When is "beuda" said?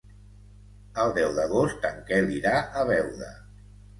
2.93-3.31